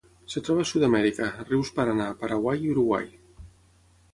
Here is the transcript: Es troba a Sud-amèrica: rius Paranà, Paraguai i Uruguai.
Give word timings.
Es 0.29 0.37
troba 0.45 0.63
a 0.65 0.69
Sud-amèrica: 0.69 1.27
rius 1.49 1.71
Paranà, 1.81 2.07
Paraguai 2.25 2.65
i 2.67 2.73
Uruguai. 2.77 3.07